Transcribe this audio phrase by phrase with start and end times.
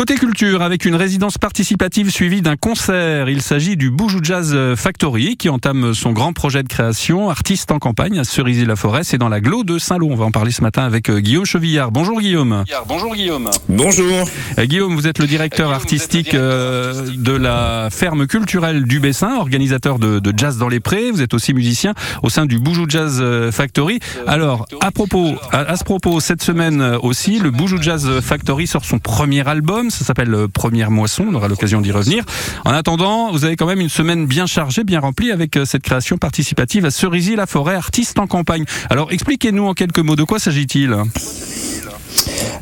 [0.00, 5.36] Côté culture, avec une résidence participative suivie d'un concert, il s'agit du Boujou Jazz Factory
[5.36, 9.42] qui entame son grand projet de création, artiste en campagne à Cerisy-la-Forêt, c'est dans la
[9.42, 10.08] Glo de Saint-Lô.
[10.10, 11.90] On va en parler ce matin avec euh, Guillaume Chevillard.
[11.90, 12.64] Bonjour Guillaume.
[12.88, 13.50] Bonjour Guillaume.
[13.68, 14.26] Bonjour.
[14.58, 19.98] Euh, Guillaume, vous êtes le directeur artistique euh, de la ferme culturelle du Bessin, organisateur
[19.98, 21.10] de, de, jazz dans les prés.
[21.10, 21.92] Vous êtes aussi musicien
[22.22, 23.98] au sein du Boujou Jazz Factory.
[24.26, 28.86] Alors, à propos, à, à ce propos, cette semaine aussi, le Boujou Jazz Factory sort
[28.86, 29.89] son premier album.
[29.90, 31.26] Ça s'appelle Première Moisson.
[31.30, 32.24] On aura l'occasion d'y revenir.
[32.64, 36.16] En attendant, vous avez quand même une semaine bien chargée, bien remplie avec cette création
[36.16, 38.64] participative à Cerisy-la-Forêt, artiste en campagne.
[38.88, 40.96] Alors, expliquez-nous en quelques mots de quoi s'agit-il?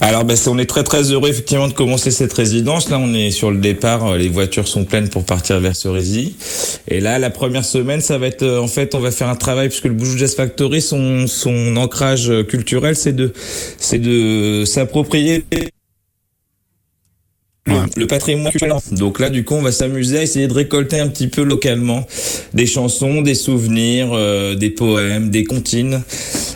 [0.00, 2.90] Alors, ben, on est très très heureux effectivement de commencer cette résidence.
[2.90, 6.36] Là, on est sur le départ, les voitures sont pleines pour partir vers Cerisy.
[6.88, 9.36] Et là, la première semaine, ça va être euh, en fait, on va faire un
[9.36, 13.32] travail puisque le Boujou Jazz Factory, son son ancrage culturel, c'est de
[13.78, 15.44] c'est de s'approprier
[17.96, 18.52] le patrimoine.
[18.92, 22.06] Donc là, du coup, on va s'amuser à essayer de récolter un petit peu localement
[22.54, 26.02] des chansons, des souvenirs, euh, des poèmes, des comptines,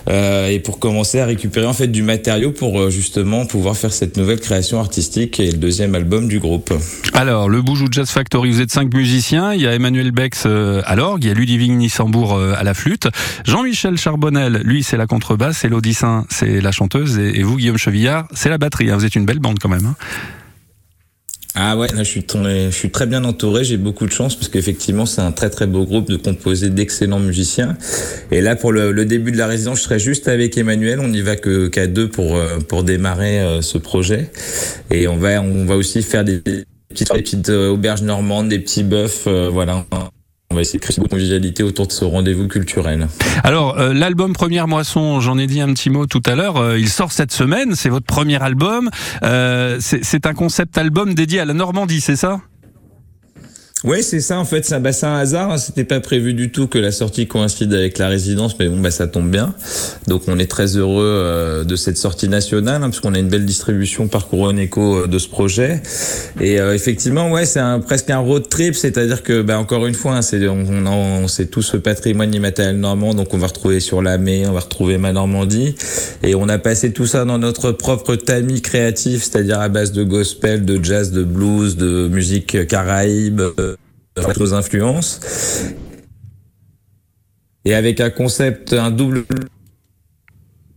[0.09, 3.93] euh, et pour commencer à récupérer en fait du matériau pour euh, justement pouvoir faire
[3.93, 6.73] cette nouvelle création artistique et le deuxième album du groupe.
[7.15, 9.53] Alors, le Boujou Jazz Factory, vous êtes cinq musiciens.
[9.53, 12.65] Il y a Emmanuel Bex euh, à l'orgue, il y a Ludivine Nissambourg euh, à
[12.65, 13.09] la flûte,
[13.45, 17.79] Jean-Michel Charbonnel, lui, c'est la contrebasse, et Laudissin, c'est la chanteuse, et, et, vous, Guillaume
[17.79, 18.91] Chevillard, c'est la batterie.
[18.91, 18.97] Hein.
[18.97, 19.87] Vous êtes une belle bande quand même.
[19.87, 19.95] Hein.
[21.57, 25.21] Ah ouais, là je suis, très bien entouré, j'ai beaucoup de chance parce qu'effectivement c'est
[25.21, 27.77] un très très beau groupe de composés d'excellents musiciens.
[28.31, 31.09] Et là pour le, le, début de la résidence, je serai juste avec Emmanuel, on
[31.09, 34.31] n'y va que qu'à deux pour pour démarrer ce projet.
[34.91, 36.39] Et on va on va aussi faire des
[36.91, 39.87] petites, des petites auberges normandes, des petits bœufs, euh, voilà.
[40.61, 43.09] Va essayer de convivialité autour de ce rendez-vous culturel.
[43.45, 46.79] Alors, euh, l'album Première Moisson, j'en ai dit un petit mot tout à l'heure, euh,
[46.79, 48.91] il sort cette semaine, c'est votre premier album.
[49.23, 52.43] Euh, c'est un concept album dédié à la Normandie, c'est ça?
[53.83, 54.39] Oui, c'est ça.
[54.39, 55.53] En fait, c'est un, bah, hasard.
[55.53, 55.57] Hein.
[55.57, 58.91] C'était pas prévu du tout que la sortie coïncide avec la résidence, mais bon, bah
[58.91, 59.55] ça tombe bien.
[60.07, 63.29] Donc, on est très heureux euh, de cette sortie nationale, hein, parce qu'on a une
[63.29, 65.81] belle distribution parcours éco euh, de ce projet.
[66.41, 70.17] Et euh, effectivement, ouais, c'est presque un road trip, c'est-à-dire que, bah, encore une fois,
[70.17, 74.19] hein, c'est on, c'est tout ce patrimoine immatériel normand, donc on va retrouver sur la
[74.19, 75.75] mer, on va retrouver ma Normandie,
[76.23, 80.03] et on a passé tout ça dans notre propre tamis créatif, c'est-à-dire à base de
[80.03, 83.41] gospel, de jazz, de blues, de musique caraïbe
[84.17, 85.21] nos influences.
[87.65, 89.25] Et avec un concept, un double.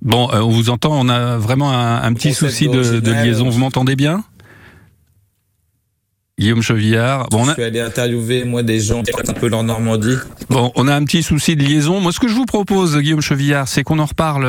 [0.01, 3.49] Bon, euh, on vous entend, on a vraiment un, un petit souci de, de, liaison.
[3.49, 4.23] Vous m'entendez bien?
[6.37, 7.27] Guillaume Chevillard.
[7.29, 7.49] Bon, on a...
[7.49, 10.17] Je suis allé interviewer, moi, des gens un peu leur Normandie.
[10.49, 12.01] Bon, on a un petit souci de liaison.
[12.01, 14.41] Moi, ce que je vous propose, Guillaume Chevillard, c'est qu'on en reparle